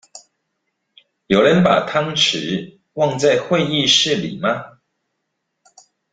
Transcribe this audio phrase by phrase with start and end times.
[1.27, 4.79] 有人把湯匙忘在會議室裡嗎？